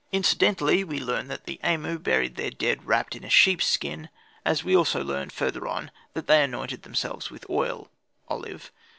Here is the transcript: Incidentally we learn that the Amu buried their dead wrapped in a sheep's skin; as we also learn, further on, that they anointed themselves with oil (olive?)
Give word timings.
Incidentally 0.11 0.83
we 0.83 0.99
learn 0.99 1.27
that 1.27 1.43
the 1.43 1.59
Amu 1.63 1.99
buried 1.99 2.35
their 2.35 2.49
dead 2.49 2.87
wrapped 2.87 3.15
in 3.15 3.23
a 3.23 3.29
sheep's 3.29 3.67
skin; 3.67 4.09
as 4.43 4.63
we 4.63 4.75
also 4.75 5.03
learn, 5.03 5.29
further 5.29 5.67
on, 5.67 5.91
that 6.15 6.25
they 6.25 6.41
anointed 6.43 6.81
themselves 6.81 7.29
with 7.29 7.47
oil 7.51 7.87
(olive?) 8.27 8.71